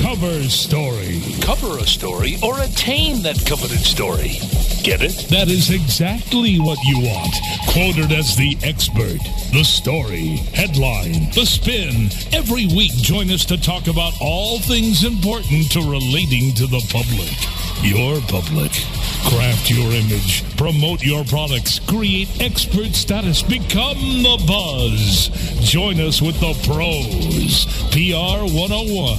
[0.00, 1.20] Cover story.
[1.40, 4.38] Cover a story or attain that coveted story.
[4.82, 5.26] Get it?
[5.28, 7.34] That is exactly what you want.
[7.68, 9.18] Quoted as the expert,
[9.52, 12.10] the story, headline, the spin.
[12.32, 17.34] Every week, join us to talk about all things important to relating to the public.
[17.82, 18.72] Your public.
[19.26, 25.28] Craft your image, promote your products, create expert status, become the buzz.
[25.60, 27.66] Join us with the pros.
[27.92, 29.18] PR 101,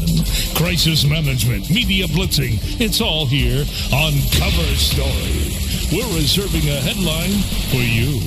[0.70, 2.60] crisis management, media blitzing.
[2.80, 5.50] It's all here on Cover Story.
[5.92, 8.20] We're reserving a headline for you.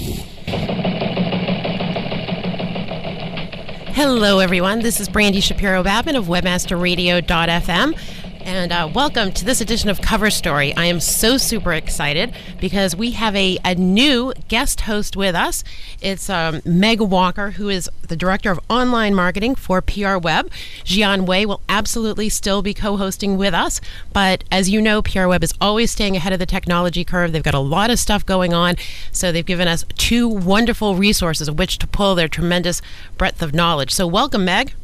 [3.94, 4.80] Hello, everyone.
[4.80, 7.96] This is Brandy Shapiro Babin of WebmasterRadio.fm.
[8.44, 10.74] And uh, welcome to this edition of Cover Story.
[10.74, 15.62] I am so super excited because we have a, a new guest host with us.
[16.00, 20.50] It's um, Meg Walker, who is the Director of Online Marketing for PR Web.
[20.84, 23.80] Jian Wei will absolutely still be co hosting with us.
[24.12, 27.32] But as you know, PR Web is always staying ahead of the technology curve.
[27.32, 28.74] They've got a lot of stuff going on.
[29.12, 32.82] So they've given us two wonderful resources of which to pull their tremendous
[33.16, 33.92] breadth of knowledge.
[33.92, 34.74] So welcome, Meg.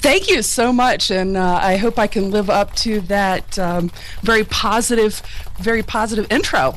[0.00, 3.90] Thank you so much, and uh, I hope I can live up to that um,
[4.22, 5.22] very positive,
[5.60, 6.74] very positive intro.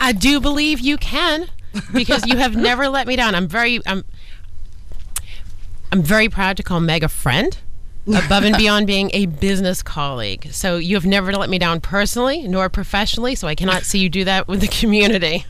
[0.00, 1.48] I do believe you can,
[1.92, 3.34] because you have never let me down.
[3.34, 4.04] I'm very, I'm,
[5.92, 7.56] I'm very proud to call Meg a friend
[8.08, 10.48] above and beyond being a business colleague.
[10.50, 13.34] So you have never let me down personally nor professionally.
[13.34, 15.44] So I cannot see you do that with the community.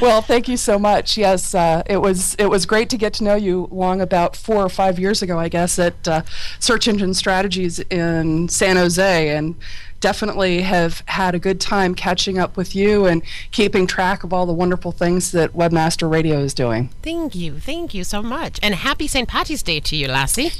[0.00, 1.16] Well, thank you so much.
[1.16, 4.62] Yes, uh, it was it was great to get to know you long about four
[4.64, 6.22] or five years ago, I guess, at uh,
[6.58, 9.56] Search Engine Strategies in San Jose, and
[10.00, 14.46] definitely have had a good time catching up with you and keeping track of all
[14.46, 16.90] the wonderful things that Webmaster Radio is doing.
[17.02, 17.58] Thank you.
[17.58, 18.58] Thank you so much.
[18.62, 19.28] And happy St.
[19.28, 20.52] Patty's Day to you, Lassie.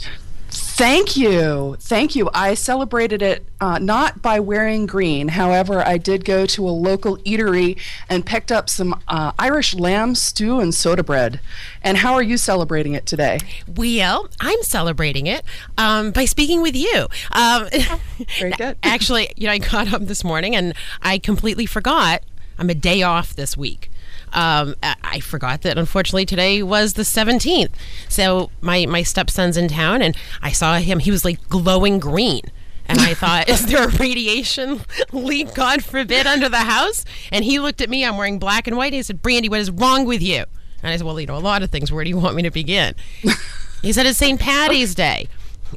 [0.78, 1.76] Thank you.
[1.80, 2.30] Thank you.
[2.32, 5.26] I celebrated it uh, not by wearing green.
[5.26, 7.76] However, I did go to a local eatery
[8.08, 11.40] and picked up some uh, Irish lamb stew and soda bread.
[11.82, 13.40] And how are you celebrating it today?
[13.74, 15.44] Well, I'm celebrating it
[15.76, 17.08] um, by speaking with you.
[17.32, 17.66] Um,
[18.38, 18.76] Very good.
[18.84, 22.22] actually, you know, I got up this morning and I completely forgot
[22.56, 23.90] I'm a day off this week.
[24.32, 27.70] Um, I forgot that unfortunately today was the 17th.
[28.08, 30.98] So my, my stepson's in town and I saw him.
[30.98, 32.42] He was like glowing green.
[32.86, 34.80] And I thought, is there a radiation
[35.12, 37.04] leak, God forbid, under the house?
[37.30, 38.04] And he looked at me.
[38.04, 38.86] I'm wearing black and white.
[38.86, 40.44] And he said, Brandy, what is wrong with you?
[40.82, 41.92] And I said, well, you know, a lot of things.
[41.92, 42.94] Where do you want me to begin?
[43.82, 44.40] he said, it's St.
[44.40, 45.28] Patty's Day.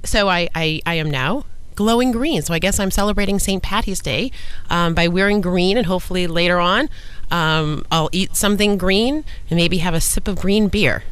[0.06, 1.46] So I, I, I am now
[1.76, 2.42] glowing green.
[2.42, 3.62] So I guess I'm celebrating St.
[3.62, 4.32] Patty's Day
[4.70, 6.90] um, by wearing green, and hopefully later on
[7.32, 11.04] um, I'll eat something green and maybe have a sip of green beer.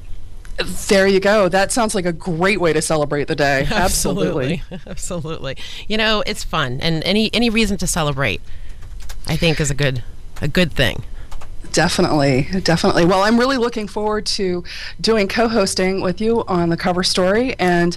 [0.89, 1.47] There you go.
[1.47, 3.65] That sounds like a great way to celebrate the day.
[3.71, 4.61] Absolutely.
[4.87, 5.55] Absolutely.
[5.87, 8.41] You know, it's fun and any any reason to celebrate
[9.27, 10.03] I think is a good
[10.41, 11.03] a good thing.
[11.71, 13.05] Definitely, definitely.
[13.05, 14.63] Well, I'm really looking forward to
[14.99, 17.95] doing co-hosting with you on the cover story, and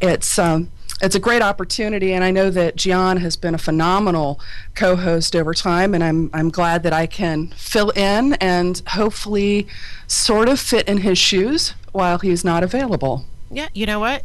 [0.00, 0.70] it's um,
[1.00, 2.12] it's a great opportunity.
[2.12, 4.40] And I know that Gian has been a phenomenal
[4.74, 9.66] co-host over time, and I'm I'm glad that I can fill in and hopefully
[10.06, 13.24] sort of fit in his shoes while he's not available.
[13.50, 14.22] Yeah, you know what?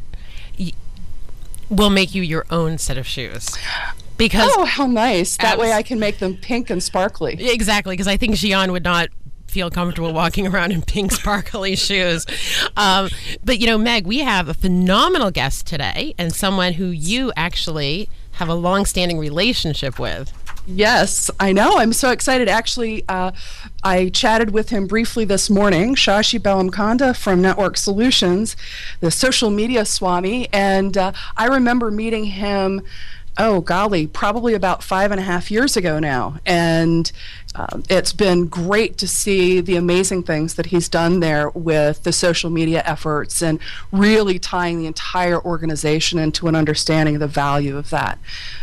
[1.70, 3.58] We'll make you your own set of shoes
[4.18, 8.08] because oh how nice that way i can make them pink and sparkly exactly because
[8.08, 9.10] i think Gian would not
[9.54, 12.26] feel comfortable walking around in pink sparkly shoes
[12.76, 13.08] um,
[13.44, 18.10] but you know meg we have a phenomenal guest today and someone who you actually
[18.34, 20.34] have a long-standing relationship with
[20.66, 21.78] Yes, I know.
[21.78, 22.48] I'm so excited.
[22.48, 23.32] Actually, uh,
[23.84, 28.56] I chatted with him briefly this morning, Shashi Bellamkonda from Network Solutions,
[29.02, 32.82] the social media swami, and uh, I remember meeting him
[33.38, 36.40] oh golly, probably about five and a half years ago now.
[36.46, 37.12] And
[37.56, 42.12] um, it's been great to see the amazing things that he's done there with the
[42.12, 43.60] social media efforts and
[43.92, 48.18] really tying the entire organization into an understanding of the value of that.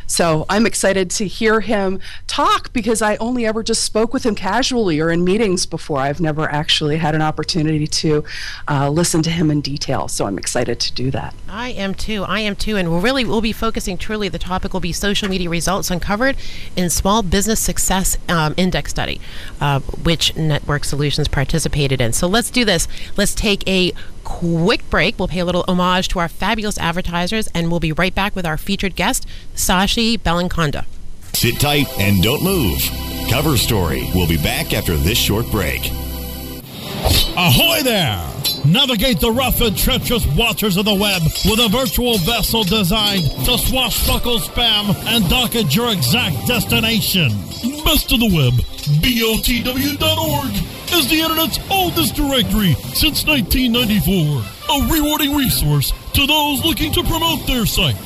[0.09, 4.35] So I'm excited to hear him talk because I only ever just spoke with him
[4.35, 5.99] casually or in meetings before.
[5.99, 8.25] I've never actually had an opportunity to
[8.67, 10.09] uh, listen to him in detail.
[10.09, 11.33] So I'm excited to do that.
[11.49, 12.25] I am too.
[12.25, 12.77] I am too.
[12.77, 15.91] And we'll really we'll be focusing truly the topic topic will be social media results
[15.91, 16.37] uncovered
[16.77, 19.19] in Small Business Success um, Index Study,
[19.59, 22.13] uh, which Network Solutions participated in.
[22.13, 22.87] So let's do this.
[23.17, 23.93] Let's take a
[24.23, 25.19] quick break.
[25.19, 28.45] We'll pay a little homage to our fabulous advertisers, and we'll be right back with
[28.45, 30.85] our featured guest, Shashi Bellamkonda.
[31.33, 32.81] Sit tight and don't move.
[33.31, 35.89] Cover Story will be back after this short break.
[37.35, 38.40] Ahoy there!
[38.65, 43.57] Navigate the rough and treacherous waters of the web with a virtual vessel designed to
[43.59, 47.31] swashbuckle spam and dock at your exact destination.
[47.85, 48.53] Best of the web,
[49.01, 50.53] BOTW.org,
[50.93, 54.43] is the internet's oldest directory since 1994.
[54.71, 57.97] A rewarding resource to those looking to promote their site.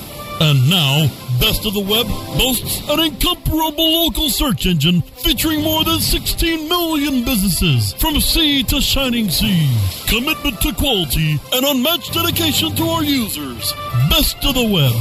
[0.40, 1.08] And now,
[1.40, 2.06] Best of the Web
[2.38, 8.80] boasts an incomparable local search engine featuring more than 16 million businesses from sea to
[8.80, 9.68] shining sea.
[10.06, 13.72] Commitment to quality and unmatched dedication to our users.
[14.10, 14.94] Best of the Web.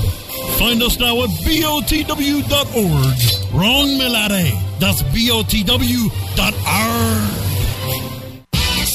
[0.57, 3.19] Find us now at BOTW.org.
[3.53, 4.51] Wrong, Milade.
[4.79, 6.13] That's BOTW.org.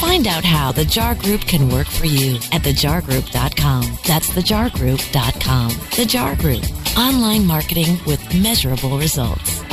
[0.00, 3.98] Find out how the JAR Group can work for you at thejargroup.com.
[4.06, 5.68] That's thejargroup.com.
[5.96, 6.64] The JAR Group.
[6.98, 9.62] Online marketing with measurable results.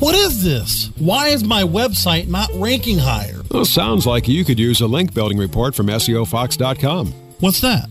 [0.00, 0.90] What is this?
[0.96, 3.42] Why is my website not ranking higher?
[3.50, 7.12] Well, sounds like you could use a link building report from SEOFox.com.
[7.40, 7.90] What's that?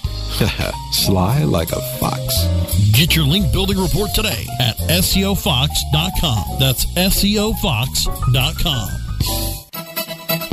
[0.91, 2.45] Sly like a fox.
[2.93, 6.57] Get your link building report today at SEOFox.com.
[6.59, 8.89] That's SEOFox.com.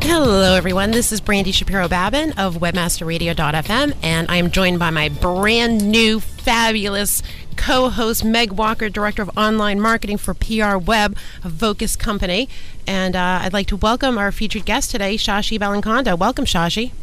[0.02, 0.92] Hello, everyone.
[0.92, 6.22] This is Brandy Shapiro Babin of WebmasterRadio.fm, and I am joined by my brand new,
[6.22, 7.22] fabulous
[7.58, 12.48] co host, Meg Walker, Director of Online Marketing for PR Web, a Vocus company.
[12.88, 16.18] And uh, I'd like to welcome our featured guest today, Shashi Bellamkonda.
[16.18, 16.94] Welcome, Shashi.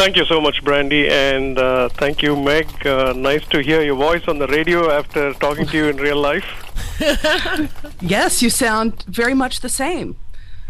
[0.00, 2.86] Thank you so much, Brandy, and uh, thank you, Meg.
[2.86, 6.16] Uh, nice to hear your voice on the radio after talking to you in real
[6.16, 6.46] life.
[8.00, 10.16] Yes, you sound very much the same.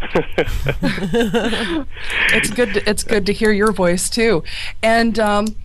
[2.33, 2.73] it's good.
[2.73, 4.43] To, it's good to hear your voice too,
[4.83, 5.55] and um,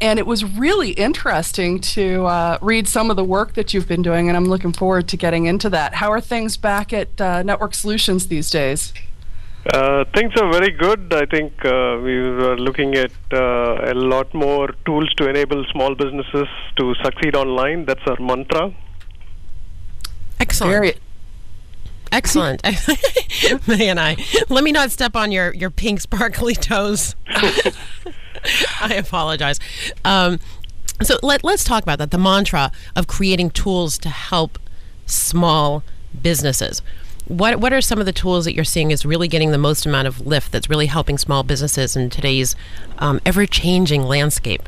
[0.00, 4.02] and it was really interesting to uh, read some of the work that you've been
[4.02, 5.94] doing, and I'm looking forward to getting into that.
[5.94, 8.92] How are things back at uh, Network Solutions these days?
[9.72, 11.12] Uh, things are very good.
[11.12, 15.94] I think uh, we are looking at uh, a lot more tools to enable small
[15.94, 17.84] businesses to succeed online.
[17.84, 18.74] That's our mantra.
[20.40, 20.72] Excellent.
[20.72, 20.94] Very.
[22.10, 22.62] Excellent.
[23.66, 24.16] Meg and I.
[24.48, 27.14] Let me not step on your, your pink sparkly toes.
[28.80, 29.60] I apologize.
[30.04, 30.38] Um,
[31.02, 34.58] so let, let's talk about that the mantra of creating tools to help
[35.04, 35.82] small
[36.22, 36.80] businesses.
[37.28, 39.84] What, what are some of the tools that you're seeing is really getting the most
[39.84, 42.56] amount of lift that's really helping small businesses in today's
[42.98, 44.66] um, ever changing landscape?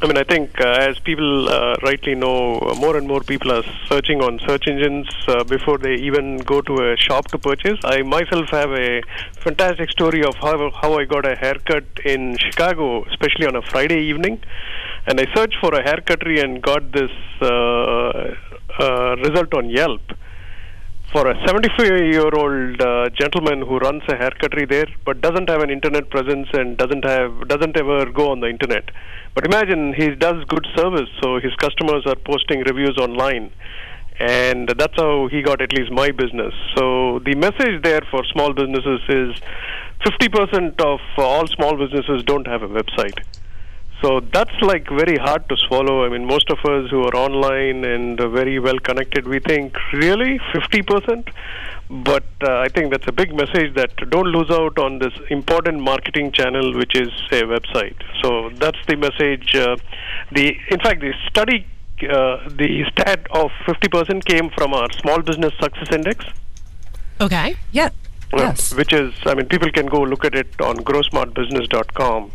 [0.00, 3.62] I mean, I think uh, as people uh, rightly know, more and more people are
[3.86, 7.78] searching on search engines uh, before they even go to a shop to purchase.
[7.84, 9.02] I myself have a
[9.42, 14.00] fantastic story of how, how I got a haircut in Chicago, especially on a Friday
[14.04, 14.42] evening.
[15.06, 17.10] And I searched for a haircuttery and got this
[17.42, 18.34] uh,
[18.78, 20.00] uh, result on Yelp
[21.12, 25.60] for a 75 year old uh, gentleman who runs a haircuttery there but doesn't have
[25.60, 28.84] an internet presence and doesn't have doesn't ever go on the internet
[29.34, 33.50] but imagine he does good service so his customers are posting reviews online
[34.20, 36.52] and that's how he got at least my business.
[36.76, 39.34] So the message there for small businesses is
[40.04, 43.18] 50% of all small businesses don't have a website.
[44.02, 46.04] So that's like very hard to swallow.
[46.06, 49.74] I mean, most of us who are online and uh, very well connected, we think
[49.92, 51.28] really 50%.
[51.90, 55.80] But uh, I think that's a big message that don't lose out on this important
[55.80, 57.96] marketing channel, which is a website.
[58.22, 59.54] So that's the message.
[59.54, 59.76] Uh,
[60.32, 61.66] the in fact, the study,
[62.04, 66.24] uh, the stat of 50% came from our Small Business Success Index.
[67.20, 67.56] Okay.
[67.72, 67.90] Yeah.
[68.32, 68.72] Yes.
[68.72, 72.30] Which is, I mean, people can go look at it on growsmartbusiness.com.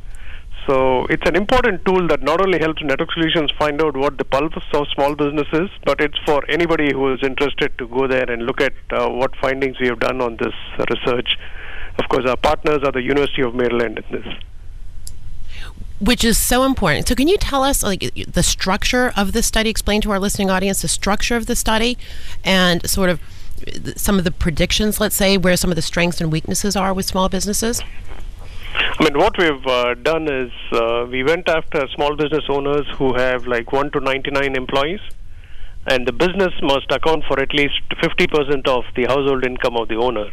[0.66, 4.26] So it's an important tool that not only helps Network Solutions find out what the
[4.26, 8.30] pulse of small business is, but it's for anybody who is interested to go there
[8.30, 10.54] and look at uh, what findings we have done on this
[10.90, 11.38] research.
[12.00, 14.34] Of course, our partners are the University of Maryland in this.
[16.00, 17.08] Which is so important.
[17.08, 19.70] So, can you tell us, like, the structure of the study?
[19.70, 21.98] Explain to our listening audience the structure of the study,
[22.44, 23.22] and sort of
[23.96, 25.00] some of the predictions.
[25.00, 27.82] Let's say where some of the strengths and weaknesses are with small businesses.
[28.78, 33.14] I mean, what we've uh, done is uh, we went after small business owners who
[33.14, 35.00] have like 1 to 99 employees,
[35.88, 39.96] and the business must account for at least 50% of the household income of the
[39.96, 40.30] owner.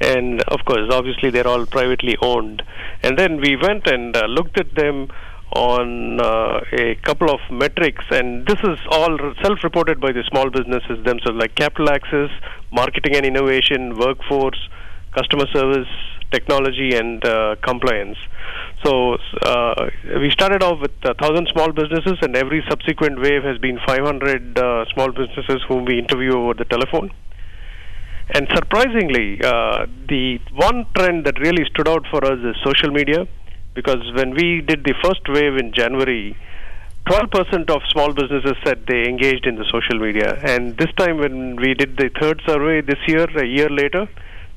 [0.00, 2.62] And of course, obviously, they're all privately owned.
[3.02, 5.08] And then we went and uh, looked at them
[5.52, 10.48] on uh, a couple of metrics, and this is all self reported by the small
[10.48, 12.30] businesses themselves, like capital access,
[12.72, 14.68] marketing and innovation, workforce,
[15.12, 15.88] customer service,
[16.30, 18.18] technology and uh, compliance.
[18.84, 23.58] So uh, we started off with a thousand small businesses, and every subsequent wave has
[23.58, 27.10] been 500 uh, small businesses whom we interview over the telephone.
[28.32, 33.26] And surprisingly, uh, the one trend that really stood out for us is social media,
[33.74, 36.36] because when we did the first wave in January.
[37.06, 40.38] 12% of small businesses said they engaged in the social media.
[40.44, 44.06] And this time, when we did the third survey this year, a year later,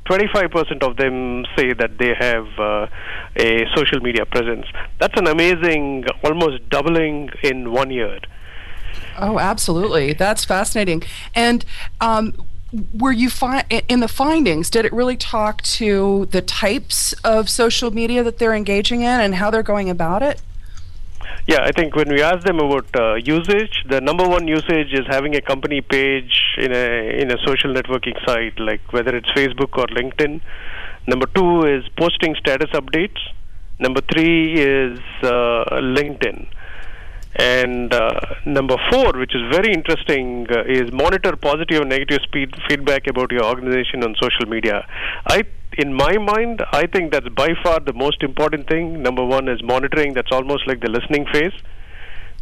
[0.05, 2.88] 25% of them say that they have uh,
[3.38, 4.65] a social media presence.
[5.00, 8.19] That's an amazing, almost doubling in one year.
[9.17, 10.13] Oh, absolutely.
[10.13, 11.03] That's fascinating.
[11.33, 11.63] And
[12.01, 12.36] um,
[12.93, 14.69] were you fi- in the findings?
[14.69, 19.36] Did it really talk to the types of social media that they're engaging in and
[19.36, 20.41] how they're going about it?
[21.46, 25.06] Yeah, I think when we ask them about uh, usage, the number one usage is
[25.10, 29.78] having a company page in a in a social networking site, like whether it's Facebook
[29.78, 30.40] or LinkedIn.
[31.06, 33.20] Number two is posting status updates.
[33.78, 36.48] Number three is uh, LinkedIn.
[37.36, 42.54] And uh, number four, which is very interesting, uh, is monitor positive and negative speed
[42.70, 44.86] feedback about your organization on social media.
[45.25, 45.44] I,
[45.78, 49.02] in my mind, I think that's by far the most important thing.
[49.02, 50.13] Number one is monitoring.
[50.13, 51.54] That's almost like the listening phase,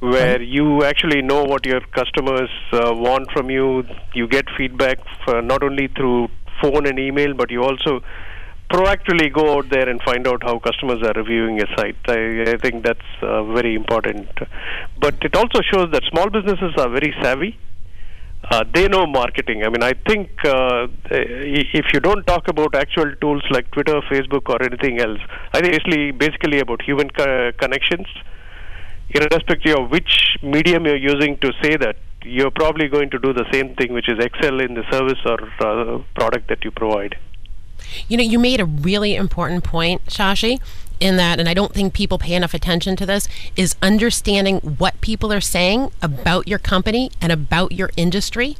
[0.02, 3.86] where you actually know what your customers uh, want from you.
[4.14, 6.28] You get feedback not only through
[6.62, 8.02] phone and email, but you also
[8.72, 11.98] proactively go out there and find out how customers are reviewing a site.
[12.08, 14.30] I, I think that's uh, very important.
[15.00, 17.60] But it also shows that small businesses are very savvy.
[18.50, 19.64] Uh, they know marketing.
[19.64, 24.50] I mean, I think uh, if you don't talk about actual tools like Twitter, Facebook,
[24.50, 25.20] or anything else,
[25.54, 28.08] I think it's basically, basically about human co- connections.
[29.10, 33.46] Irrespective of which medium you're using to say that, you're probably going to do the
[33.52, 37.16] same thing, which is excel in the service or uh, product that you provide.
[38.08, 40.60] You know, you made a really important point, Shashi,
[41.00, 45.02] in that, and I don't think people pay enough attention to this, is understanding what
[45.02, 48.56] people are saying about your company and about your industry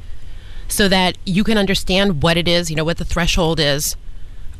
[0.68, 3.96] so that you can understand what it is, you know, what the threshold is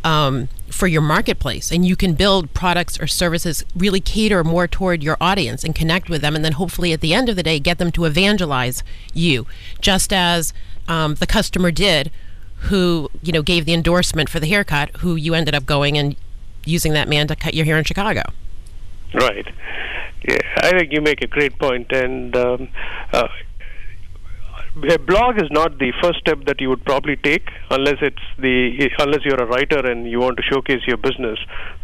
[0.04, 1.72] um, for your marketplace.
[1.72, 6.08] And you can build products or services, really cater more toward your audience and connect
[6.08, 6.36] with them.
[6.36, 9.46] And then hopefully at the end of the day, get them to evangelize you,
[9.80, 10.52] just as
[10.86, 12.10] um, the customer did
[12.64, 16.16] who you know gave the endorsement for the haircut, who you ended up going and
[16.64, 18.22] using that man to cut your hair in Chicago.
[19.14, 19.46] Right.
[20.26, 22.68] Yeah, I think you make a great point, and um,
[23.12, 23.26] uh,
[24.90, 28.88] a blog is not the first step that you would probably take unless it's the
[29.00, 31.38] unless you're a writer and you want to showcase your business.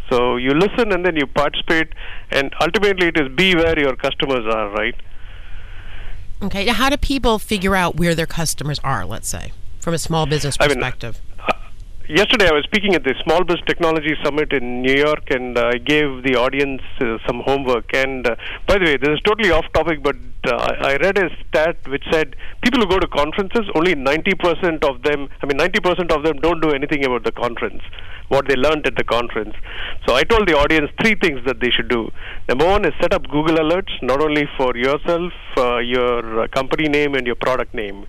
[0.08, 1.88] So you listen and then you participate,
[2.30, 4.94] and ultimately it is be where your customers are, right?
[6.40, 6.64] Okay.
[6.64, 9.04] Now, how do people figure out where their customers are?
[9.04, 11.16] Let's say from a small business perspective?
[11.16, 11.27] I mean,
[12.08, 15.70] yesterday I was speaking at the Small Biz Technology Summit in New York, and uh,
[15.74, 17.94] I gave the audience uh, some homework.
[17.94, 18.36] And uh,
[18.66, 22.04] by the way, this is totally off topic, but uh, I read a stat which
[22.10, 26.38] said people who go to conferences, only 90% of them, I mean, 90% of them
[26.38, 27.82] don't do anything about the conference,
[28.28, 29.54] what they learned at the conference.
[30.06, 32.10] So I told the audience three things that they should do.
[32.48, 36.88] Number one is set up Google Alerts, not only for yourself, uh, your uh, company
[36.88, 38.06] name, and your product name.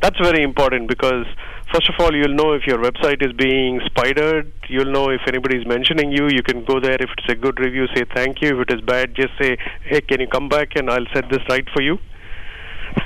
[0.00, 1.26] That's very important because
[1.72, 4.52] first of all, you'll know if your website is being spidered.
[4.68, 6.28] You'll know if anybody is mentioning you.
[6.28, 6.94] You can go there.
[7.00, 8.60] If it's a good review, say thank you.
[8.60, 11.42] If it is bad, just say, hey, can you come back and I'll set this
[11.48, 11.98] right for you.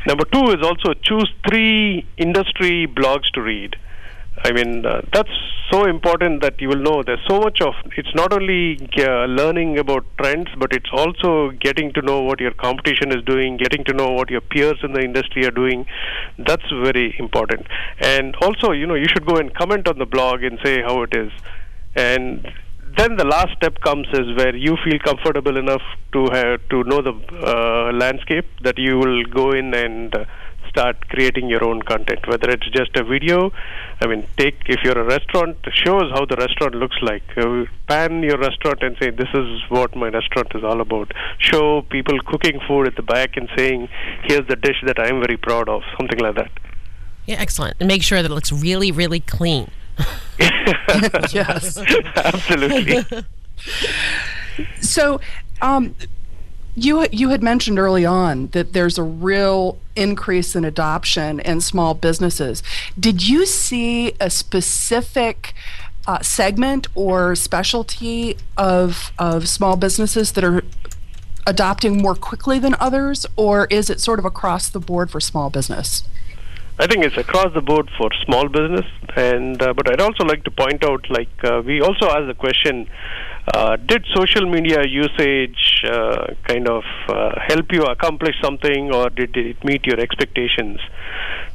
[0.07, 3.77] Number two is also choose three industry blogs to read.
[4.43, 5.31] I mean, uh, that's
[5.71, 9.79] so important that you will know there's so much of it's not only uh, learning
[9.79, 13.93] about trends, but it's also getting to know what your competition is doing, getting to
[13.93, 15.87] know what your peers in the industry are doing.
[16.39, 17.67] That's very important.
[18.01, 21.03] And also, you know, you should go and comment on the blog and say how
[21.03, 21.33] it is.
[21.95, 22.53] And
[22.97, 27.01] then the last step comes is where you feel comfortable enough to have to know
[27.03, 30.25] the uh, landscape that you will go in and uh,
[30.75, 33.53] start creating your own content, whether it's just a video.
[34.01, 37.23] I mean, take if you're a restaurant, show us how the restaurant looks like.
[37.37, 41.83] Uh, pan your restaurant and say, "This is what my restaurant is all about." Show
[41.97, 43.89] people cooking food at the back and saying,
[44.25, 46.51] "Here's the dish that I'm very proud of," something like that.
[47.27, 47.77] Yeah, excellent.
[47.81, 49.71] And make sure that it looks really, really clean.
[51.41, 51.79] yes,
[52.17, 53.05] absolutely.
[54.81, 55.21] so,
[55.63, 55.95] um,
[56.77, 61.95] you you had mentioned early on that there's a real increase in adoption in small
[61.95, 62.63] businesses.
[62.99, 65.55] Did you see a specific
[66.07, 70.63] uh, segment or specialty of of small businesses that are
[71.47, 75.51] adopting more quickly than others, or is it sort of across the board for small
[75.51, 76.05] business?
[76.79, 80.43] I think it's across the board for small business, and uh, but I'd also like
[80.45, 82.89] to point out, like uh, we also asked the question
[83.53, 89.37] uh, did social media usage uh, kind of uh, help you accomplish something, or did
[89.37, 90.81] it meet your expectations?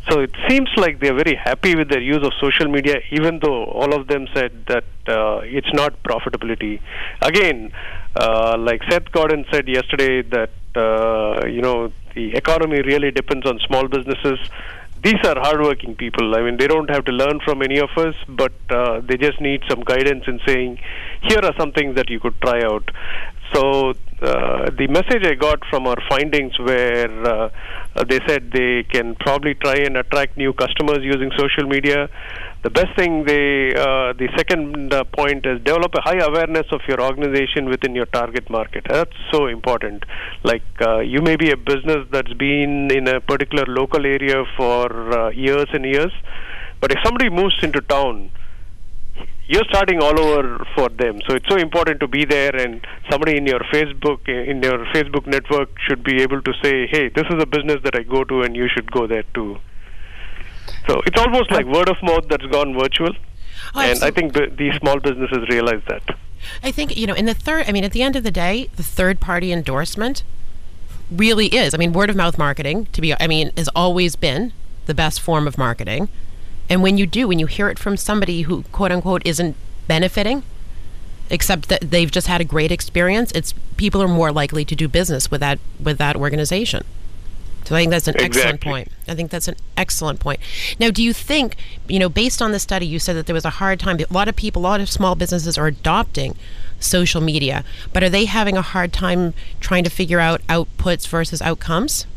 [0.09, 3.65] So it seems like they're very happy with their use of social media, even though
[3.65, 6.79] all of them said that uh, it's not profitability.
[7.21, 7.71] Again,
[8.15, 13.59] uh, like Seth Godin said yesterday, that uh, you know the economy really depends on
[13.67, 14.39] small businesses
[15.03, 16.35] these are hardworking people.
[16.35, 19.39] I mean, they don't have to learn from any of us, but uh, they just
[19.39, 20.79] need some guidance in saying,
[21.21, 22.89] here are some things that you could try out.
[23.53, 27.49] So uh, the message I got from our findings where uh,
[28.07, 32.09] they said they can probably try and attract new customers using social media.
[32.61, 36.81] The best thing they, uh, the second uh, point is develop a high awareness of
[36.87, 38.85] your organization within your target market.
[38.89, 40.03] That's so important.
[40.43, 45.17] Like uh, you may be a business that's been in a particular local area for
[45.17, 46.11] uh, years and years,
[46.81, 48.31] but if somebody moves into town,
[49.53, 50.43] you're starting all over
[50.75, 51.19] for them.
[51.27, 55.25] So it's so important to be there, and somebody in your Facebook in your Facebook
[55.35, 58.41] network should be able to say, "Hey, this is a business that I go to,
[58.43, 59.49] and you should go there too."
[60.87, 63.13] So it's almost like word of mouth that's gone virtual,
[63.75, 66.03] Oh, and I think b- these small businesses realize that.
[66.63, 68.69] I think, you know, in the third, I mean, at the end of the day,
[68.75, 70.23] the third party endorsement
[71.11, 71.73] really is.
[71.73, 74.53] I mean, word of mouth marketing, to be, I mean, has always been
[74.85, 76.07] the best form of marketing.
[76.69, 79.55] And when you do, when you hear it from somebody who, quote unquote, isn't
[79.87, 80.43] benefiting,
[81.29, 84.87] except that they've just had a great experience, it's people are more likely to do
[84.87, 86.83] business with that with that organization.
[87.65, 88.87] So I think that's an excellent point.
[89.07, 90.39] I think that's an excellent point.
[90.79, 91.55] Now, do you think,
[91.87, 93.99] you know, based on the study, you said that there was a hard time.
[93.99, 96.35] A lot of people, a lot of small businesses are adopting
[96.79, 101.41] social media, but are they having a hard time trying to figure out outputs versus
[101.43, 102.07] outcomes?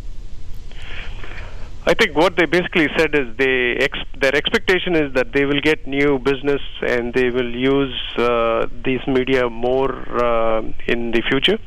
[1.85, 5.61] I think what they basically said is they ex- their expectation is that they will
[5.61, 9.91] get new business and they will use uh, these media more
[10.25, 11.59] uh, in the future.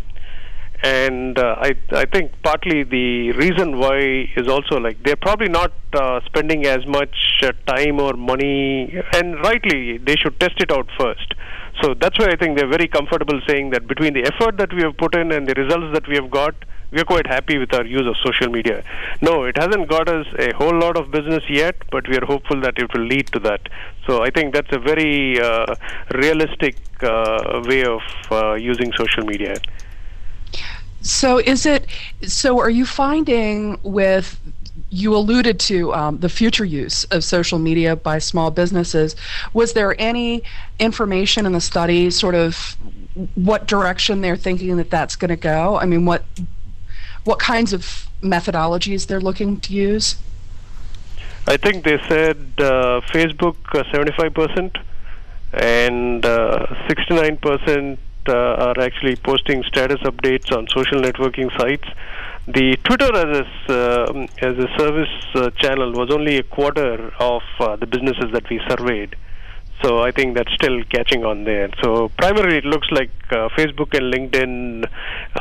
[0.83, 5.73] And uh, I I think partly the reason why is also like they're probably not
[5.93, 10.87] uh, spending as much uh, time or money, and rightly they should test it out
[10.97, 11.33] first.
[11.81, 14.81] So that's why I think they're very comfortable saying that between the effort that we
[14.83, 16.55] have put in and the results that we have got,
[16.95, 18.81] we are quite happy with our use of social media.
[19.21, 22.61] No, it hasn't got us a whole lot of business yet, but we are hopeful
[22.61, 23.67] that it will lead to that.
[24.07, 25.75] So I think that's a very uh,
[26.13, 29.57] realistic uh, way of uh, using social media.
[31.01, 31.85] So is it?
[32.23, 34.39] So are you finding with?
[34.91, 39.15] You alluded to um, the future use of social media by small businesses.
[39.53, 40.43] Was there any
[40.79, 42.77] information in the study, sort of,
[43.35, 45.77] what direction they're thinking that that's going to go?
[45.77, 46.23] I mean, what
[47.25, 50.15] what kinds of methodologies they're looking to use?
[51.47, 54.77] I think they said uh, Facebook uh, 75%,
[55.53, 61.87] and uh, 69% uh, are actually posting status updates on social networking sites.
[62.47, 67.41] The Twitter as a, uh, as a service uh, channel was only a quarter of
[67.59, 69.15] uh, the businesses that we surveyed.
[69.81, 71.69] So I think that's still catching on there.
[71.83, 74.89] So primarily, it looks like uh, Facebook and LinkedIn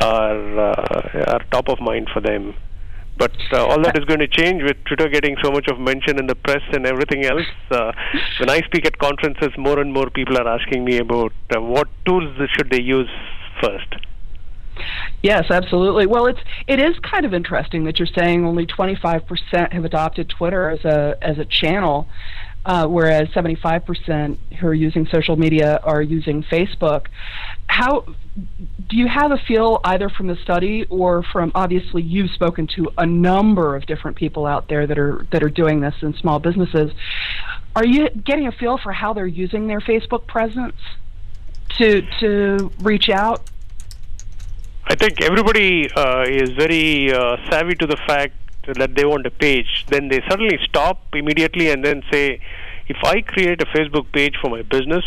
[0.01, 2.53] are uh, are top of mind for them.
[3.17, 6.19] But uh, all that is going to change with Twitter getting so much of mention
[6.19, 7.45] in the press and everything else.
[7.71, 7.93] Uh,
[8.39, 11.87] when I speak at conferences, more and more people are asking me about uh, what
[12.05, 13.09] tools should they use
[13.61, 13.95] first.
[15.23, 16.05] Yes, absolutely.
[16.05, 20.69] Well, it's it is kind of interesting that you're saying only 25% have adopted Twitter
[20.69, 22.09] as a as a channel
[22.65, 27.07] uh, whereas 75% who are using social media are using Facebook.
[27.67, 28.05] How
[28.89, 32.91] do you have a feel either from the study or from obviously you've spoken to
[32.97, 36.39] a number of different people out there that are that are doing this in small
[36.39, 36.91] businesses?
[37.75, 40.75] Are you getting a feel for how they're using their Facebook presence
[41.77, 43.49] to to reach out?
[44.87, 48.33] I think everybody uh, is very uh, savvy to the fact
[48.73, 52.41] that they want a page, then they suddenly stop immediately and then say,
[52.87, 55.03] if I create a Facebook page for my business,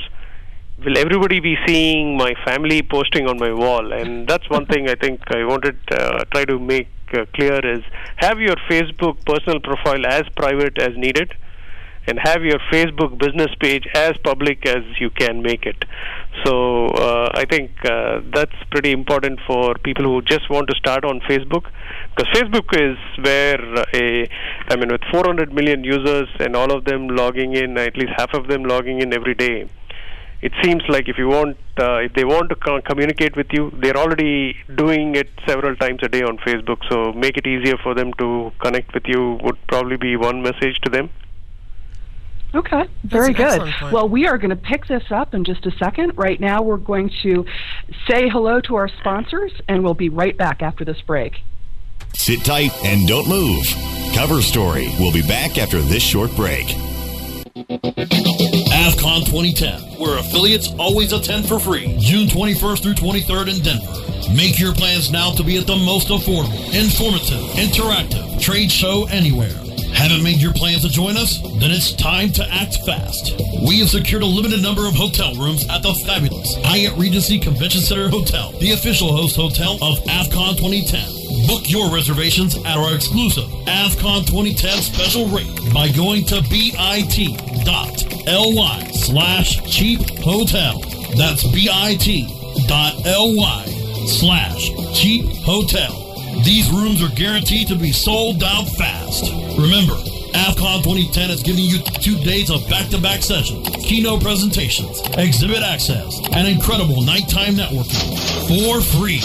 [0.85, 3.92] will everybody be seeing my family posting on my wall?
[3.92, 7.83] And that's one thing I think I wanted uh, try to make uh, clear is
[8.16, 11.35] have your Facebook personal profile as private as needed
[12.09, 15.85] and have your Facebook business page as public as you can make it.
[16.44, 21.05] So uh, I think uh, that's pretty important for people who just want to start
[21.05, 21.71] on Facebook
[22.16, 23.61] because Facebook is where
[23.94, 24.29] a
[24.71, 28.33] I mean with 400 million users and all of them logging in, at least half
[28.35, 29.68] of them logging in every day.
[30.40, 33.73] It seems like if you want, uh, if they want to co- communicate with you,
[33.83, 36.79] they're already doing it several times a day on Facebook.
[36.88, 40.79] So make it easier for them to connect with you would probably be one message
[40.85, 41.11] to them.
[42.55, 43.61] Okay, very good.
[43.93, 46.17] Well, we are going to pick this up in just a second.
[46.17, 47.45] Right now, we're going to
[48.09, 51.35] say hello to our sponsors, and we'll be right back after this break.
[52.15, 53.65] Sit tight and don't move.
[54.15, 56.67] Cover Story will be back after this short break.
[57.69, 64.35] AFFCON 2010, where affiliates always attend for free, June 21st through 23rd in Denver.
[64.35, 69.68] Make your plans now to be at the most affordable, informative, interactive trade show anywhere.
[69.99, 71.41] Haven't made your plans to join us?
[71.59, 73.33] Then it's time to act fast.
[73.67, 77.81] We have secured a limited number of hotel rooms at the fabulous Hyatt Regency Convention
[77.81, 81.49] Center Hotel, the official host hotel of AFFCON 2010.
[81.49, 86.77] Book your reservations at our exclusive AFFCON 2010 special rate by going to bit.ly
[88.93, 90.79] slash cheap hotel.
[91.17, 92.29] That's bit.ly
[94.07, 96.08] slash cheap hotel.
[96.44, 99.31] These rooms are guaranteed to be sold out fast.
[99.59, 99.94] Remember,
[100.35, 106.46] AFFCON 2010 is giving you two days of back-to-back sessions, keynote presentations, exhibit access, and
[106.46, 107.98] incredible nighttime networking
[108.46, 109.20] for free.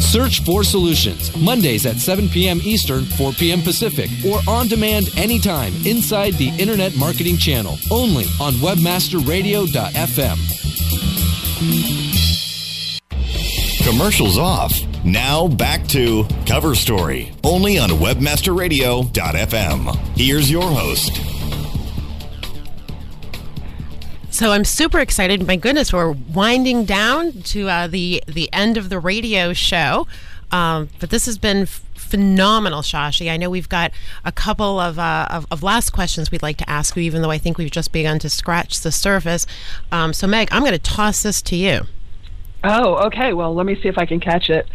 [0.00, 2.60] Search for Solutions, Mondays at 7 p.m.
[2.64, 3.60] Eastern, 4 p.m.
[3.62, 10.38] Pacific, or on demand anytime inside the Internet Marketing Channel, only on WebmasterRadio.fm.
[13.84, 14.91] Commercials off.
[15.04, 19.96] Now back to Cover Story, only on WebmasterRadio.fm.
[20.16, 21.20] Here's your host.
[24.30, 25.46] So I'm super excited.
[25.46, 30.06] My goodness, we're winding down to uh, the the end of the radio show.
[30.52, 33.30] Um, but this has been f- phenomenal, Shashi.
[33.30, 33.90] I know we've got
[34.24, 37.30] a couple of, uh, of, of last questions we'd like to ask you, even though
[37.30, 39.46] I think we've just begun to scratch the surface.
[39.90, 41.86] Um, so, Meg, I'm going to toss this to you.
[42.64, 43.32] Oh, okay.
[43.32, 44.68] Well, let me see if I can catch it.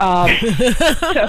[0.00, 1.28] Um, so,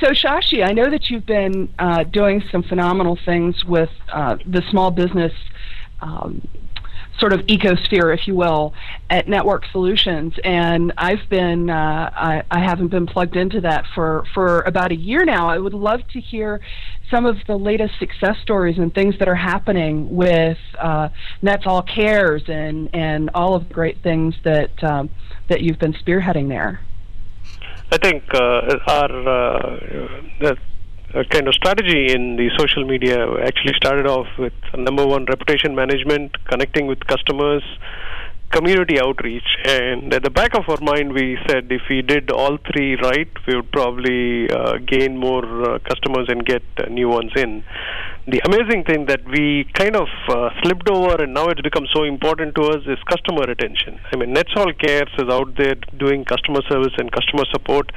[0.00, 4.62] so, Shashi, I know that you've been uh, doing some phenomenal things with uh, the
[4.70, 5.32] small business
[6.00, 6.46] um,
[7.18, 8.74] sort of ecosphere, if you will,
[9.10, 10.34] at Network Solutions.
[10.44, 14.96] And I've been, uh, I, I, haven't been plugged into that for, for about a
[14.96, 15.48] year now.
[15.48, 16.60] I would love to hear
[17.10, 21.10] some of the latest success stories and things that are happening with uh,
[21.42, 25.10] NetSol Cares and, and all of the great things that, um,
[25.48, 26.80] that you've been spearheading there.
[27.92, 30.54] I think uh, our uh,
[31.14, 35.74] uh, kind of strategy in the social media actually started off with number one reputation
[35.74, 37.62] management, connecting with customers,
[38.50, 42.58] community outreach, and at the back of our mind, we said if we did all
[42.70, 47.32] three right, we would probably uh, gain more uh, customers and get uh, new ones
[47.36, 47.64] in.
[48.24, 52.04] The amazing thing that we kind of uh, slipped over and now it's become so
[52.04, 53.98] important to us is customer retention.
[54.12, 57.90] I mean, NetSol Cares is out there doing customer service and customer support,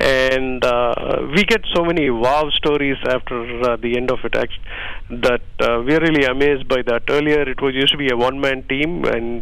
[0.00, 5.40] and uh, we get so many wow stories after uh, the end of it that
[5.58, 7.04] we're really amazed by that.
[7.08, 9.40] Earlier, it was used to be a one-man team, and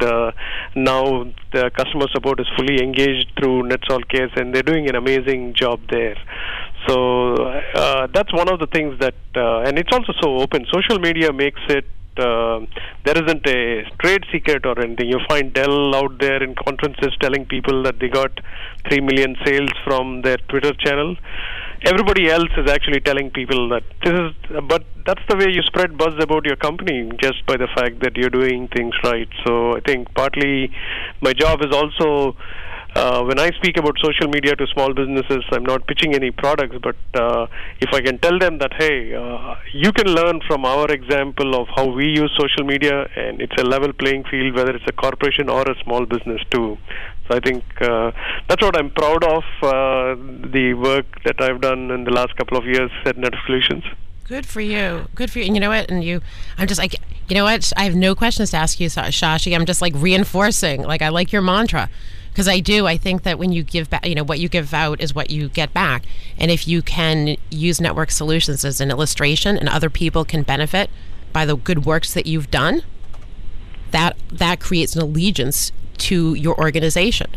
[0.77, 5.55] now the customer support is fully engaged through NetSol Cares, and they're doing an amazing
[5.55, 6.17] job there.
[6.87, 7.35] So
[7.75, 10.67] uh, that's one of the things that, uh, and it's also so open.
[10.73, 11.87] Social media makes it.
[12.15, 12.61] Uh,
[13.05, 15.09] there isn't a trade secret or anything.
[15.09, 18.31] You find Dell out there in conferences telling people that they got
[18.87, 21.17] three million sales from their Twitter channel.
[21.85, 25.97] Everybody else is actually telling people that this is, but that's the way you spread
[25.97, 29.29] buzz about your company just by the fact that you're doing things right.
[29.47, 30.71] So I think partly
[31.23, 32.37] my job is also
[32.95, 36.77] uh, when I speak about social media to small businesses, I'm not pitching any products,
[36.83, 37.47] but uh,
[37.81, 41.69] if I can tell them that, hey, uh, you can learn from our example of
[41.75, 45.49] how we use social media, and it's a level playing field, whether it's a corporation
[45.49, 46.77] or a small business too.
[47.29, 48.13] So I think uh,
[48.49, 50.15] that's what I'm proud of uh,
[50.53, 53.85] the work that I've done in the last couple of years at Net Solutions.
[54.25, 55.07] Good for you.
[55.15, 55.47] Good for you.
[55.47, 55.91] And you know what?
[55.91, 56.21] And you,
[56.59, 56.95] I'm just like,
[57.29, 57.73] you know what?
[57.77, 59.55] I have no questions to ask you, Shashi.
[59.55, 60.83] I'm just like reinforcing.
[60.83, 61.89] Like I like your mantra
[62.33, 62.87] because I do.
[62.87, 65.31] I think that when you give back, you know, what you give out is what
[65.31, 66.05] you get back.
[66.39, 70.91] And if you can use network solutions as an illustration, and other people can benefit
[71.33, 72.83] by the good works that you've done,
[73.91, 77.31] that that creates an allegiance to your organization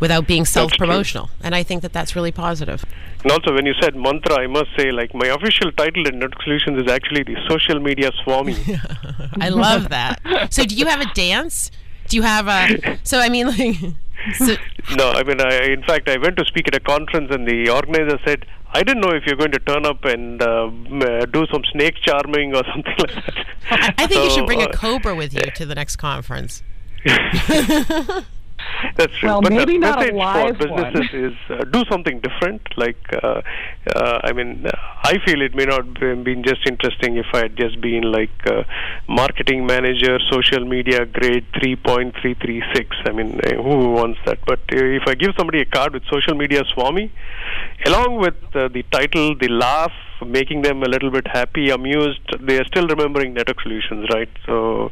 [0.00, 2.82] without being self-promotional and i think that that's really positive.
[2.82, 6.18] positive and also when you said mantra i must say like my official title in
[6.18, 8.56] network solutions is actually the social media swami
[9.40, 11.70] i love that so do you have a dance
[12.08, 13.76] do you have a so i mean like
[14.34, 14.56] so,
[14.96, 17.70] no, I mean, I, in fact, I went to speak at a conference, and the
[17.70, 21.46] organizer said, "I didn't know if you're going to turn up and uh, uh do
[21.52, 24.66] some snake charming or something like that." I, I think so, you should bring a
[24.66, 26.62] uh, cobra with you to the next conference.
[28.96, 29.28] That's true.
[29.28, 31.24] Well, but maybe the not message a live for businesses one.
[31.24, 32.62] is uh, do something different.
[32.76, 33.42] Like, uh,
[33.94, 34.66] uh, I mean,
[35.02, 38.34] I feel it may not have been just interesting if I had just been like
[38.46, 38.64] uh,
[39.08, 42.86] marketing manager, social media grade 3.336.
[43.06, 44.38] I mean, uh, who wants that?
[44.46, 47.12] But uh, if I give somebody a card with social media Swami,
[47.84, 49.92] along with the title, the laugh,
[50.24, 54.28] making them a little bit happy, amused, they are still remembering network solutions, right?
[54.46, 54.90] So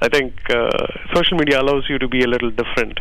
[0.00, 0.68] I think uh,
[1.14, 3.00] social media allows you to be a little different.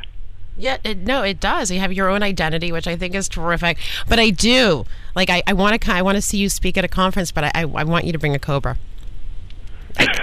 [0.58, 1.70] Yeah, it, no, it does.
[1.70, 3.78] You have your own identity, which I think is terrific.
[4.08, 6.86] But I do like I, I want to I want to see you speak at
[6.86, 8.78] a conference, but I, I, I want you to bring a cobra.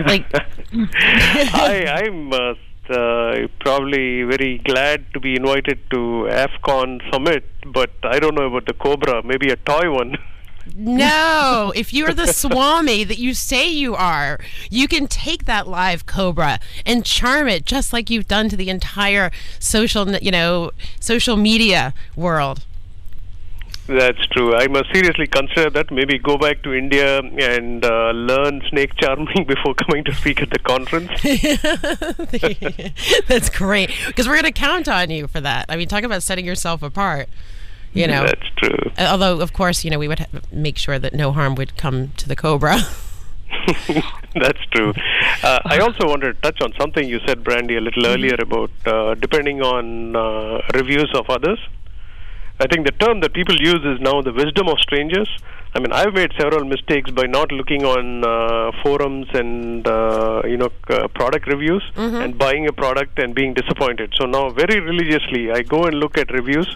[0.07, 0.25] Like,
[0.73, 2.55] I I'm uh,
[2.93, 8.67] uh, probably very glad to be invited to AFFCON Summit, but I don't know about
[8.67, 9.23] the cobra.
[9.25, 10.17] Maybe a toy one.
[10.77, 14.39] No, if you're the Swami that you say you are,
[14.71, 18.71] you can take that live cobra and charm it just like you've done to the
[18.71, 22.65] entire social, you know, social media world.
[23.87, 24.55] That's true.
[24.55, 25.91] I must seriously consider that.
[25.91, 30.51] Maybe go back to India and uh, learn snake charming before coming to speak at
[30.51, 31.11] the conference.
[33.29, 35.67] That's great because we're going to count on you for that.
[35.69, 37.29] I mean, talk about setting yourself apart.
[37.95, 38.79] You know, that's true.
[38.99, 42.13] Although, of course, you know, we would ha- make sure that no harm would come
[42.17, 42.79] to the cobra.
[44.35, 44.95] That's true.
[45.43, 48.15] Uh, I also wanted to touch on something you said, Brandy, a little mm-hmm.
[48.15, 51.59] earlier about uh, depending on uh, reviews of others.
[52.61, 55.29] I think the term that people use is now the wisdom of strangers.
[55.75, 60.59] I mean, I've made several mistakes by not looking on uh, forums and uh, you
[60.59, 62.17] know uh, product reviews Mm-hmm.
[62.17, 64.13] and buying a product and being disappointed.
[64.19, 66.69] So now, very religiously, I go and look at reviews.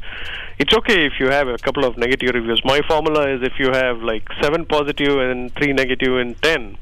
[0.58, 2.62] It's okay if you have a couple of negative reviews.
[2.64, 6.78] My formula is if you have like seven positive and three negative and ten,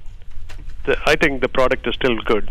[0.86, 2.48] the, I think the product is still good.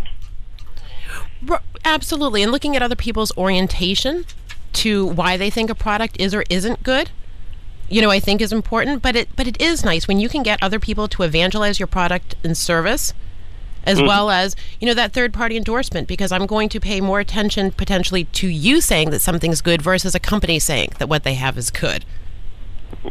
[1.49, 2.43] R- Absolutely.
[2.43, 4.25] And looking at other people's orientation
[4.73, 7.12] to why they think a product is or isn't good,
[7.89, 9.01] you know, I think is important.
[9.01, 11.88] But it but it is nice when you can get other people to evangelize your
[11.88, 13.13] product and service,
[13.86, 14.07] as Mhm.
[14.07, 16.07] well as you know that third party endorsement.
[16.07, 20.15] Because I'm going to pay more attention potentially to you saying that something's good versus
[20.15, 22.05] a company saying that what they have is good.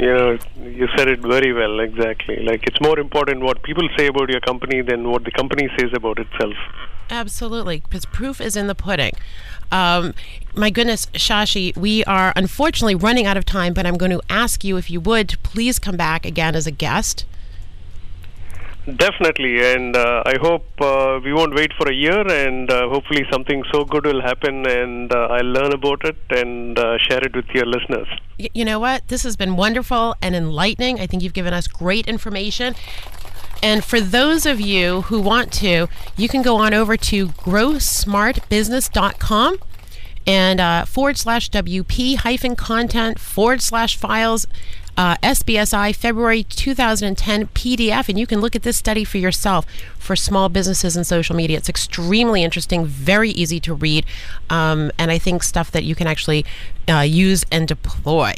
[0.00, 1.80] You know, you said it very well.
[1.80, 2.36] Exactly.
[2.42, 5.90] Like it's more important what people say about your company than what the company says
[5.94, 6.54] about itself.
[7.10, 9.12] Absolutely, because proof is in the pudding.
[9.72, 10.14] Um,
[10.54, 14.62] my goodness, Shashi, we are unfortunately running out of time, but I'm going to ask
[14.62, 17.24] you if you would please come back again as a guest.
[18.84, 23.24] Definitely, and uh, I hope uh, we won't wait for a year, and uh, hopefully
[23.30, 27.34] something so good will happen, and uh, I'll learn about it and uh, share it
[27.34, 28.08] with your listeners.
[28.40, 29.06] Y- you know what?
[29.06, 30.98] This has been wonderful and enlightening.
[31.00, 32.74] I think you've given us great information.
[33.62, 39.58] And for those of you who want to, you can go on over to growsmartbusiness.com
[40.26, 44.46] and uh, forward slash WP hyphen content forward slash files
[44.96, 49.66] uh, SBSI February 2010 PDF, and you can look at this study for yourself
[49.98, 51.56] for small businesses and social media.
[51.56, 54.04] It's extremely interesting, very easy to read,
[54.50, 56.44] um, and I think stuff that you can actually
[56.88, 58.34] uh, use and deploy.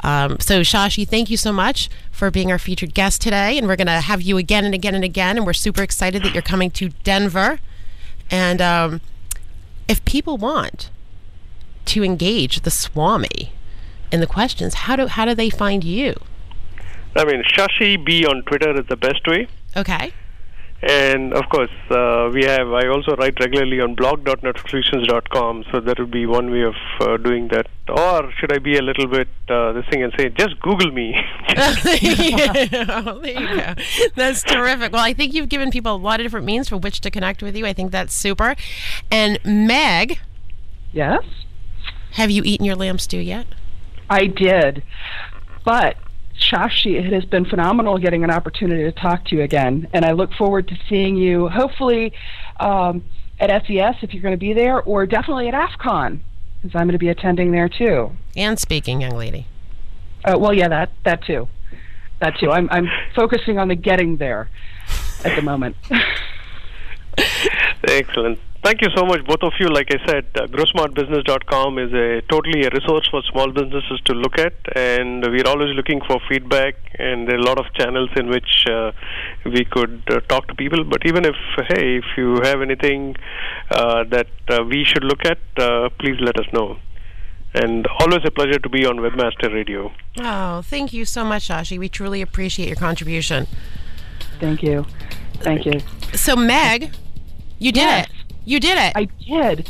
[0.00, 3.76] Um, so, Shashi, thank you so much for being our featured guest today, and we're
[3.76, 6.42] going to have you again and again and again, and we're super excited that you're
[6.42, 7.60] coming to Denver.
[8.30, 9.00] And um,
[9.88, 10.90] if people want
[11.86, 13.52] to engage the Swami
[14.10, 16.14] in the questions, how do how do they find you?
[17.16, 19.48] I mean, Shashi B on Twitter is the best way.
[19.76, 20.12] Okay.
[20.82, 22.70] And of course, uh, we have.
[22.72, 27.48] I also write regularly on blog.networksolutions.com, so that would be one way of uh, doing
[27.48, 27.66] that.
[27.88, 31.16] Or should I be a little bit uh, this thing and say, just Google me?
[31.56, 32.52] yeah,
[33.22, 33.74] there you go.
[34.16, 34.92] That's terrific.
[34.92, 37.42] Well, I think you've given people a lot of different means for which to connect
[37.42, 37.64] with you.
[37.66, 38.54] I think that's super.
[39.10, 40.18] And Meg,
[40.92, 41.24] Yes,
[42.12, 43.46] have you eaten your lamb stew yet?
[44.08, 44.82] I did.
[45.64, 45.96] But
[46.40, 50.12] Shashi, it has been phenomenal getting an opportunity to talk to you again, and I
[50.12, 52.12] look forward to seeing you hopefully
[52.60, 53.04] um,
[53.40, 56.20] at SES if you're going to be there, or definitely at AFFCON
[56.66, 58.12] because I'm going to be attending there too.
[58.36, 59.46] And speaking, young lady.
[60.24, 61.48] Uh, well, yeah, that that too,
[62.20, 62.50] that too.
[62.50, 64.48] I'm I'm focusing on the getting there
[65.24, 65.76] at the moment.
[67.84, 68.38] Excellent.
[68.66, 69.68] Thank you so much, both of you.
[69.68, 74.40] Like I said, uh, growsmartbusiness.com is a totally a resource for small businesses to look
[74.40, 76.74] at, and we're always looking for feedback.
[76.98, 78.90] And there are a lot of channels in which uh,
[79.44, 80.82] we could uh, talk to people.
[80.82, 81.36] But even if,
[81.68, 83.14] hey, if you have anything
[83.70, 86.78] uh, that uh, we should look at, uh, please let us know.
[87.54, 89.92] And always a pleasure to be on Webmaster Radio.
[90.18, 91.78] Oh, thank you so much, Shashi.
[91.78, 93.46] We truly appreciate your contribution.
[94.40, 94.86] Thank you,
[95.34, 95.78] thank you.
[96.14, 96.90] So, Meg,
[97.60, 98.06] you did Yes.
[98.06, 98.15] it.
[98.46, 98.92] You did it.
[98.96, 99.68] I did.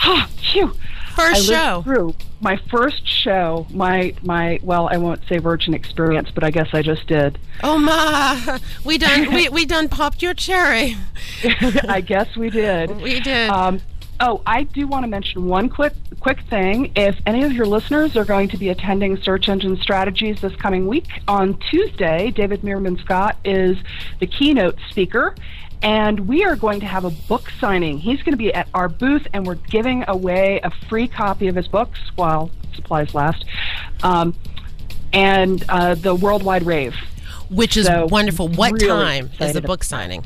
[0.00, 0.74] Ah, phew.
[1.16, 1.82] First show.
[1.82, 3.66] through my first show.
[3.70, 7.38] My my well, I won't say virgin experience, but I guess I just did.
[7.62, 10.96] Oh ma, we done we we done popped your cherry.
[11.88, 13.00] I guess we did.
[13.00, 13.50] We did.
[13.50, 13.80] Um,
[14.20, 16.92] oh, I do want to mention one quick quick thing.
[16.94, 20.86] If any of your listeners are going to be attending Search Engine Strategies this coming
[20.86, 23.76] week on Tuesday, David Meerman Scott is
[24.20, 25.34] the keynote speaker.
[25.82, 27.98] And we are going to have a book signing.
[27.98, 31.54] He's going to be at our booth, and we're giving away a free copy of
[31.54, 33.44] his books while supplies last.
[34.02, 34.34] Um,
[35.12, 36.96] and uh, the Worldwide Rave.
[37.50, 38.48] Which is So, wonderful.
[38.48, 40.24] What really time is the book signing?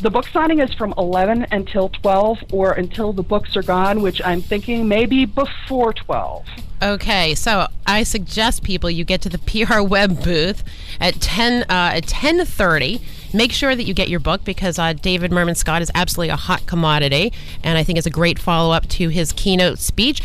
[0.00, 4.20] The book signing is from 11 until 12, or until the books are gone, which
[4.22, 6.44] I'm thinking maybe before 12.
[6.82, 10.62] Okay, so I suggest people you get to the PR Web booth
[11.00, 13.00] at ten uh, at ten thirty.
[13.34, 16.36] Make sure that you get your book because uh, David Meerman Scott is absolutely a
[16.36, 20.22] hot commodity, and I think it's a great follow up to his keynote speech.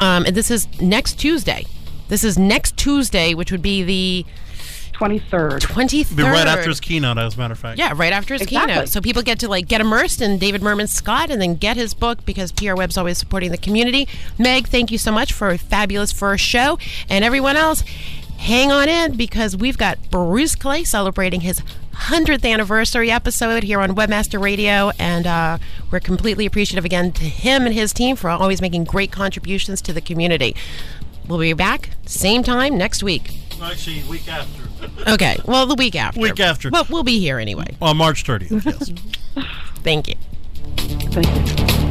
[0.00, 1.64] Um, and this is next Tuesday.
[2.08, 4.26] This is next Tuesday, which would be the
[4.92, 5.60] 23rd.
[5.60, 6.16] 23rd.
[6.16, 7.78] Be right after his keynote, as a matter of fact.
[7.78, 8.72] Yeah, right after his Exactly.
[8.72, 8.88] keynote.
[8.88, 11.94] So people get to like get immersed in David Meerman Scott and then get his
[11.94, 14.08] book because PR Web's always supporting the community.
[14.38, 16.78] Meg, thank you so much for a fabulous first show.
[17.08, 17.84] And everyone else,
[18.38, 21.60] hang on in because we've got Bruce Clay celebrating his
[21.94, 24.90] 100th anniversary episode here on Webmaster Radio.
[24.98, 25.58] And uh,
[25.90, 29.92] we're completely appreciative again to him and his team for always making great contributions to
[29.92, 30.54] the community.
[31.26, 33.34] We'll be back same time next week.
[33.60, 34.62] Actually, week after.
[35.08, 35.36] Okay.
[35.44, 36.20] Well, the week after.
[36.20, 36.70] Week after.
[36.70, 37.66] Well, we'll be here anyway.
[37.82, 39.44] On March 30th, yes.
[39.82, 40.14] Thank you.
[41.10, 41.26] Thank
[41.82, 41.87] you.